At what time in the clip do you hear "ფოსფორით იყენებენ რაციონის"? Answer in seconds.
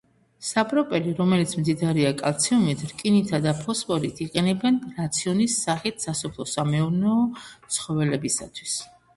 3.59-5.59